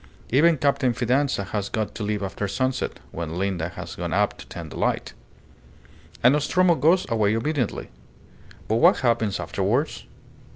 [0.31, 4.47] Even Captain Fidanza has got to leave after sunset, when Linda has gone up to
[4.47, 5.13] tend the light.
[6.23, 7.91] And Nostromo goes away obediently.
[8.67, 10.05] But what happens afterwards?